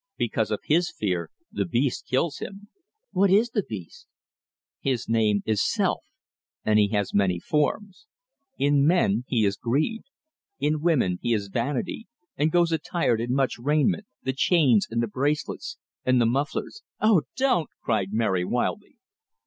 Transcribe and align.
Because 0.17 0.49
of 0.49 0.61
his 0.63 0.89
fear, 0.89 1.29
the 1.51 1.63
beast 1.63 2.07
kills 2.07 2.39
him." 2.39 2.69
"What 3.11 3.29
is 3.29 3.51
the 3.51 3.61
beast?" 3.61 4.07
"His 4.79 5.07
name 5.07 5.43
is 5.45 5.63
self; 5.63 5.99
and 6.65 6.79
he 6.79 6.87
has 6.87 7.13
many 7.13 7.39
forms. 7.39 8.07
In 8.57 8.87
men 8.87 9.25
he 9.27 9.45
is 9.45 9.57
greed; 9.57 10.01
in 10.59 10.81
women 10.81 11.19
he 11.21 11.35
is 11.35 11.49
vanity, 11.49 12.07
and 12.35 12.51
goes 12.51 12.71
attired 12.71 13.21
in 13.21 13.35
much 13.35 13.59
raiment 13.59 14.07
the 14.23 14.33
chains, 14.33 14.87
and 14.89 15.03
the 15.03 15.07
bracelets, 15.07 15.77
and 16.03 16.19
the 16.19 16.25
mufflers" 16.25 16.81
"Oh, 16.99 17.21
don't!" 17.37 17.69
cried 17.83 18.11
Mary, 18.11 18.43
wildly. 18.43 18.97